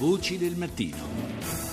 [0.00, 1.69] Voci del mattino.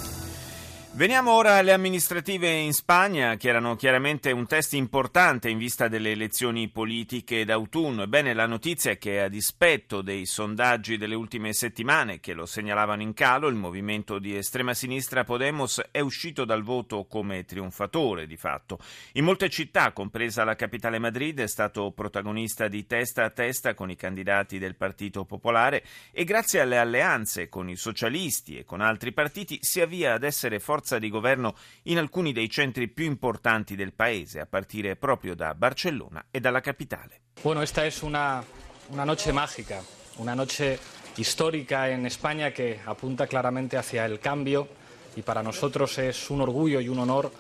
[0.97, 6.09] Veniamo ora alle amministrative in Spagna, che erano chiaramente un test importante in vista delle
[6.09, 8.01] elezioni politiche d'autunno.
[8.01, 13.03] Ebbene, la notizia è che a dispetto dei sondaggi delle ultime settimane che lo segnalavano
[13.03, 18.35] in calo, il movimento di estrema sinistra Podemos è uscito dal voto come trionfatore di
[18.35, 18.79] fatto.
[19.13, 23.91] In molte città, compresa la capitale Madrid, è stato protagonista di testa a testa con
[23.91, 29.11] i candidati del Partito Popolare e grazie alle alleanze con i socialisti e con altri
[29.11, 33.75] partiti si avvia ad essere forza forza di governo in alcuni dei centri più importanti
[33.75, 37.21] del paese, a partire proprio da Barcellona e dalla capitale.
[37.41, 38.41] Bueno, esta es una,
[38.87, 39.83] una noche mágica,
[40.15, 40.79] una noche
[41.17, 44.67] histórica en España que apunta claramente hacia el cambio
[45.15, 47.31] y para nosotros es un orgullo y un honor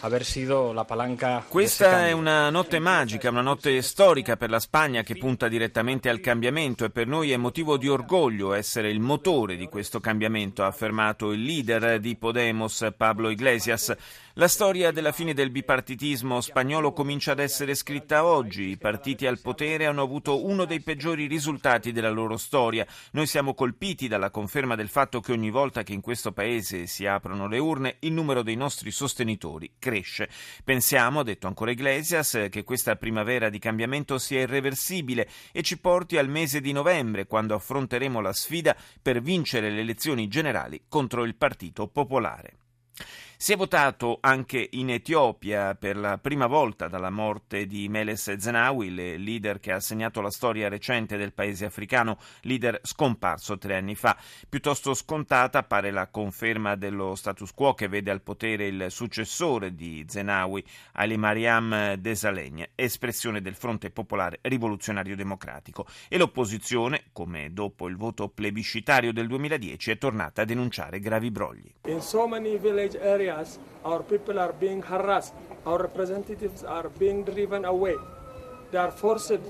[0.00, 1.44] aver sido la palanca.
[1.48, 6.20] Questa è una notte magica, una notte storica per la Spagna che punta direttamente al
[6.20, 10.66] cambiamento e per noi è motivo di orgoglio essere il motore di questo cambiamento, ha
[10.66, 13.94] affermato il leader di Podemos, Pablo Iglesias.
[14.38, 18.68] La storia della fine del bipartitismo spagnolo comincia ad essere scritta oggi.
[18.68, 22.86] I partiti al potere hanno avuto uno dei peggiori risultati della loro storia.
[23.14, 27.04] Noi siamo colpiti dalla conferma del fatto che ogni volta che in questo paese si
[27.04, 30.28] aprono le urne, il numero dei nostri sostenitori cresce.
[30.62, 36.16] Pensiamo, ha detto ancora Iglesias, che questa primavera di cambiamento sia irreversibile e ci porti
[36.16, 41.34] al mese di novembre, quando affronteremo la sfida per vincere le elezioni generali contro il
[41.34, 42.58] Partito Popolare.
[43.40, 48.88] Si è votato anche in Etiopia per la prima volta dalla morte di Meles Zenawi,
[48.88, 53.94] il leader che ha segnato la storia recente del paese africano, leader scomparso tre anni
[53.94, 54.18] fa.
[54.48, 60.04] Piuttosto scontata pare la conferma dello status quo che vede al potere il successore di
[60.08, 60.64] Zenawi,
[60.94, 65.86] Ali Mariam Desalegn, espressione del Fronte Popolare Rivoluzionario Democratico.
[66.08, 71.72] E l'opposizione, come dopo il voto plebiscitario del 2010, è tornata a denunciare gravi brogli.
[71.86, 75.34] In so many village areas areas, our people are being harassed,
[75.66, 77.96] our representatives are being driven away.
[78.70, 79.40] They are forced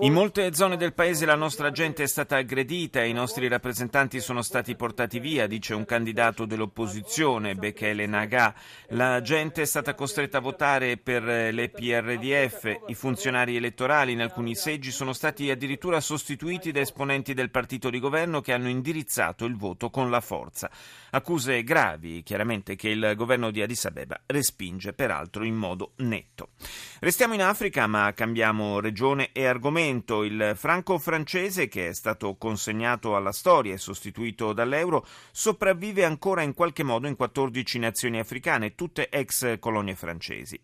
[0.00, 4.18] in molte zone del paese la nostra gente è stata aggredita e i nostri rappresentanti
[4.18, 8.54] sono stati portati via, dice un candidato dell'opposizione, Bekele Naga.
[8.88, 12.84] La gente è stata costretta a votare per le PRDF.
[12.86, 18.00] I funzionari elettorali in alcuni seggi sono stati addirittura sostituiti da esponenti del partito di
[18.00, 20.70] governo che hanno indirizzato il voto con la forza.
[21.10, 26.50] Accuse gravi, chiaramente, che il governo di Addis Abeba respinge, peraltro in modo netto.
[27.00, 30.24] Restiamo in Africa, ma cambiamo regione e argomento.
[30.24, 36.54] Il franco francese, che è stato consegnato alla storia e sostituito dall'euro, sopravvive ancora in
[36.54, 40.60] qualche modo in 14 nazioni africane, tutte ex colonie francesi.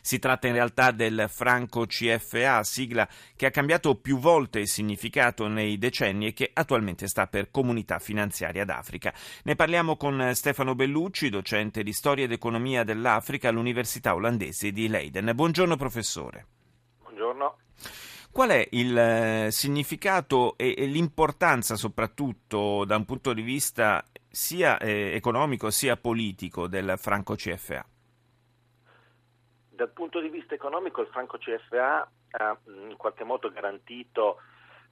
[0.00, 5.48] Si tratta in realtà del franco CFA, sigla che ha cambiato più volte il significato
[5.48, 9.12] nei decenni e che attualmente sta per Comunità Finanziaria d'Africa.
[9.44, 15.32] Ne parliamo con Stefano Bellucci, docente di Storia ed Economia dell'Africa all'Università olandese di Leiden.
[15.34, 16.46] Buongiorno professore.
[17.02, 17.56] Buongiorno.
[18.36, 25.14] Qual è il eh, significato e, l'importanza soprattutto da un punto di vista sia eh,
[25.14, 27.95] economico sia politico del franco CFA?
[29.76, 34.40] Dal punto di vista economico il franco CFA ha mm, in qualche modo garantito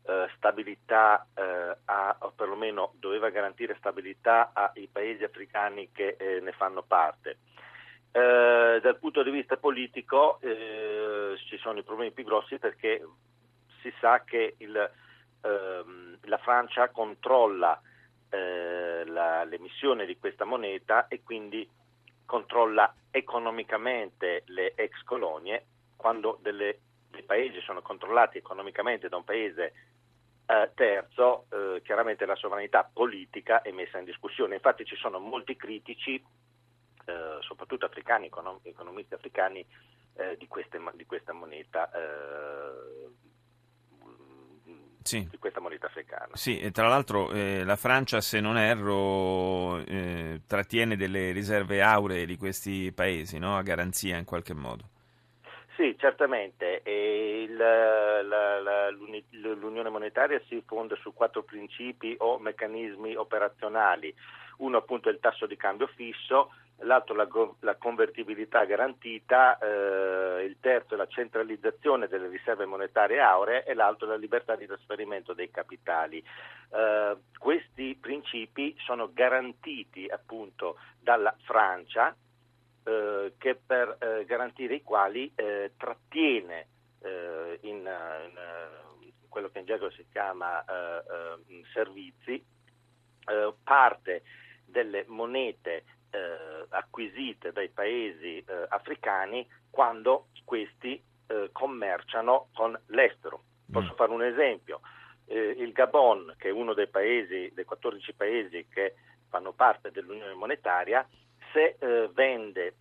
[0.04, 6.52] eh, stabilità, eh, a, o perlomeno doveva garantire stabilità ai paesi africani che eh, ne
[6.52, 7.38] fanno parte.
[8.12, 13.02] Eh, dal punto di vista politico eh, ci sono i problemi più grossi perché
[13.80, 14.90] si sa che il,
[15.40, 17.80] ehm, la Francia controlla
[18.28, 21.66] eh, l'emissione di questa moneta e quindi
[22.24, 26.78] controlla economicamente le ex colonie quando delle,
[27.10, 29.72] dei paesi sono controllati economicamente da un paese
[30.46, 34.54] eh, terzo, eh, chiaramente la sovranità politica è messa in discussione.
[34.54, 36.22] Infatti ci sono molti critici,
[37.06, 39.64] eh, soprattutto africani, econom- economisti africani,
[40.16, 43.08] eh, di, queste, di, questa moneta eh,
[45.04, 45.26] sì.
[45.31, 46.31] di questa moneta africana.
[46.32, 52.26] Sì, e tra l'altro eh, la Francia, se non erro, eh, trattiene delle riserve auree
[52.26, 53.56] di questi paesi, no?
[53.56, 54.88] a garanzia in qualche modo.
[55.76, 56.82] Sì, certamente.
[56.84, 64.14] Il, la, la, l'Unione monetaria si fonda su quattro principi o meccanismi operazionali.
[64.58, 67.29] Uno appunto è il tasso di cambio fisso, l'altro la,
[67.61, 74.09] la convertibilità garantita, eh, il terzo è la centralizzazione delle riserve monetarie auree e l'altro
[74.09, 76.23] la libertà di trasferimento dei capitali.
[76.71, 82.15] Eh, questi principi sono garantiti appunto dalla Francia
[82.87, 86.67] eh, che per eh, garantire i quali eh, trattiene
[87.00, 90.62] eh, in, in quello che in gergo si chiama
[91.73, 92.44] servizi
[93.62, 94.23] parte
[94.67, 103.43] delle monete eh, acquisite dai paesi eh, africani quando questi eh, commerciano con l'estero.
[103.70, 103.96] Posso mm.
[103.96, 104.81] fare un esempio.
[105.26, 108.94] Eh, il Gabon, che è uno dei paesi, dei 14 paesi che
[109.28, 111.06] fanno parte dell'Unione Monetaria,
[111.52, 112.75] se eh, vende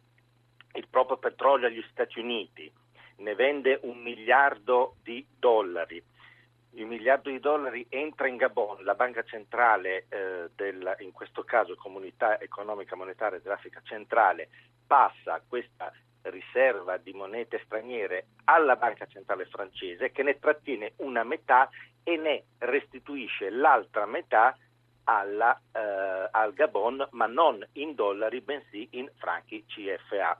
[0.74, 2.72] il proprio petrolio agli Stati Uniti,
[3.18, 6.04] ne vende un miliardo di dollari,
[6.76, 11.76] il miliardo di dollari entra in Gabon, la banca centrale, eh, del, in questo caso
[11.76, 14.50] Comunità Economica Monetaria dell'Africa Centrale,
[14.86, 15.92] passa questa
[16.24, 21.70] riserva di monete straniere alla banca centrale francese che ne trattiene una metà
[22.02, 24.58] e ne restituisce l'altra metà
[25.06, 30.40] alla, eh, al Gabon, ma non in dollari, bensì in franchi CFA.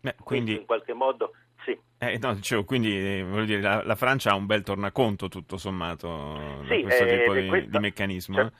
[0.00, 0.22] Beh, quindi...
[0.22, 1.32] quindi in qualche modo
[1.66, 1.78] sì.
[1.98, 6.62] Eh, no, dicevo, quindi eh, dire, la, la, Francia ha un bel tornaconto tutto sommato
[6.68, 8.36] sì, questo eh, tipo di, questa, di, meccanismo.
[8.36, 8.52] Cer-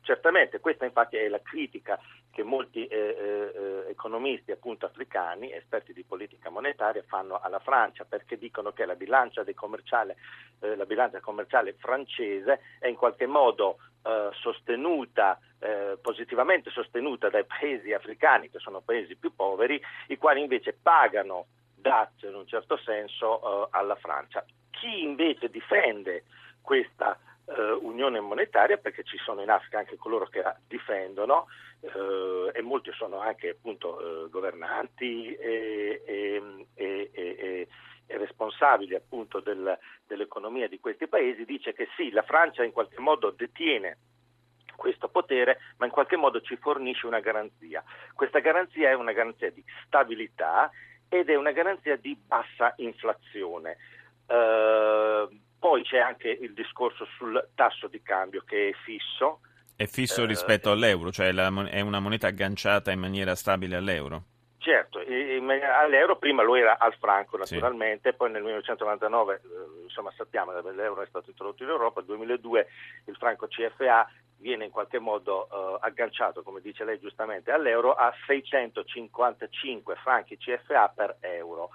[0.00, 2.00] certamente, questa infatti è la critica
[2.30, 8.38] che molti eh, eh, economisti appunto africani, esperti di politica monetaria, fanno alla Francia perché
[8.38, 10.16] dicono che la bilancia, commerciale,
[10.60, 13.78] eh, la bilancia commerciale francese è in qualche modo
[14.40, 15.38] sostenuta,
[16.00, 21.48] positivamente sostenuta dai paesi africani, che sono paesi più poveri, i quali invece pagano
[21.80, 24.44] dazio in un certo senso uh, alla Francia.
[24.70, 26.24] Chi invece difende
[26.60, 27.52] questa uh,
[27.86, 31.46] unione monetaria, perché ci sono in Africa anche coloro che la difendono,
[31.80, 37.68] uh, e molti sono anche appunto governanti e, e, e, e
[38.16, 43.30] responsabili appunto del, dell'economia di questi paesi, dice che sì, la Francia in qualche modo
[43.30, 43.98] detiene
[44.76, 47.84] questo potere, ma in qualche modo ci fornisce una garanzia.
[48.14, 50.70] Questa garanzia è una garanzia di stabilità
[51.10, 53.76] ed è una garanzia di bassa inflazione.
[54.26, 55.28] Uh,
[55.58, 59.40] poi c'è anche il discorso sul tasso di cambio che è fisso.
[59.74, 64.22] È fisso uh, rispetto all'euro, cioè la, è una moneta agganciata in maniera stabile all'euro?
[64.58, 68.16] Certo, all'euro prima lo era al franco naturalmente, sì.
[68.16, 72.66] poi nel 1999, eh, insomma sappiamo che l'euro è stato introdotto in Europa, nel 2002
[73.06, 74.06] il franco CFA
[74.40, 80.92] viene in qualche modo uh, agganciato, come dice lei giustamente, all'euro a 655 franchi CFA
[80.94, 81.70] per euro.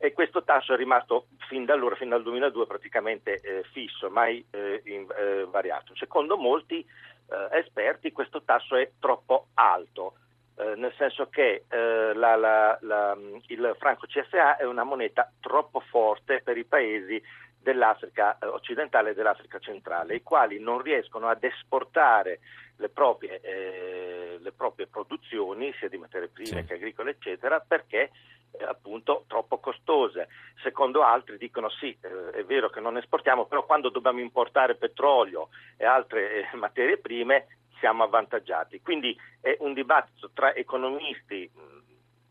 [0.00, 4.44] E questo tasso è rimasto fin da allora, fin dal 2002, praticamente eh, fisso, mai
[4.50, 5.94] eh, in, eh, variato.
[5.96, 10.14] Secondo molti eh, esperti questo tasso è troppo alto,
[10.56, 13.16] eh, nel senso che la, la, la,
[13.46, 17.20] il franco CFA è una moneta troppo forte per i paesi
[17.68, 22.40] dell'Africa eh, occidentale e dell'Africa centrale, i quali non riescono ad esportare
[22.76, 26.64] le proprie, eh, le proprie produzioni, sia di materie prime sì.
[26.64, 28.10] che agricole, eccetera, perché
[28.52, 30.28] eh, appunto troppo costose.
[30.62, 35.50] Secondo altri dicono sì, eh, è vero che non esportiamo, però quando dobbiamo importare petrolio
[35.76, 38.80] e altre eh, materie prime siamo avvantaggiati.
[38.80, 41.50] Quindi è un dibattito tra economisti,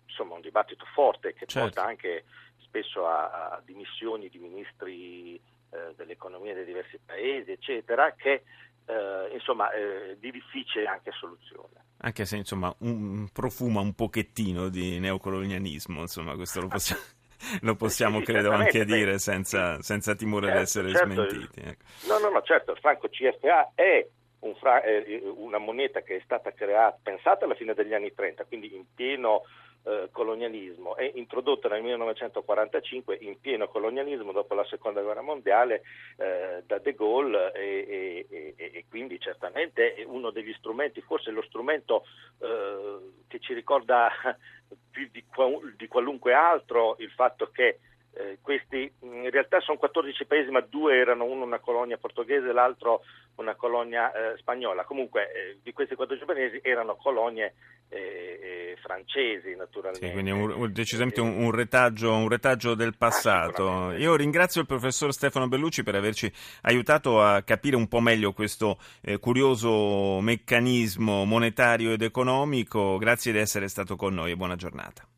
[0.08, 1.60] insomma un dibattito forte che certo.
[1.60, 2.24] porta anche
[2.78, 8.44] spesso a, a dimissioni di ministri eh, dell'economia dei diversi paesi, eccetera, che
[8.86, 11.86] eh, insomma eh, di difficile anche soluzione.
[12.00, 17.02] Anche se insomma un, profuma un pochettino di neocolonialismo, insomma questo lo possiamo...
[17.62, 21.60] lo possiamo, sì, credo, anche dire senza, senza timore certo, di essere certo, smentiti.
[21.60, 21.84] Ecco.
[22.08, 24.08] No, no, no, certo, il franco CFA è
[24.40, 24.82] un fra-
[25.36, 29.44] una moneta che è stata creata, pensata alla fine degli anni 30, quindi in pieno
[29.88, 35.84] eh, colonialismo, è introdotta nel 1945 in pieno colonialismo dopo la seconda guerra mondiale
[36.18, 41.32] eh, da De Gaulle e, e, e, e, quindi certamente è uno degli strumenti, forse
[41.32, 42.04] lo strumento
[42.40, 44.12] eh, che ci ricorda
[44.92, 45.24] più di,
[45.78, 47.80] di qualunque altro il fatto che
[48.18, 52.54] eh, questi in realtà sono 14 paesi, ma due erano uno una colonia portoghese e
[52.54, 53.04] l'altro
[53.36, 54.84] una colonia eh, spagnola.
[54.84, 57.54] Comunque eh, di questi 14 paesi erano colonie
[57.90, 57.98] eh,
[58.42, 60.08] eh, francesi, naturalmente.
[60.08, 63.92] Sì, quindi un, decisamente un, un, retaggio, un, retaggio, del passato.
[63.94, 66.32] Io ringrazio il professor Stefano Bellucci per averci
[66.64, 72.98] aiutato a capire un po' meglio questo eh, curioso meccanismo monetario ed economico.
[72.98, 75.04] Grazie di essere stato con noi e buona giornata.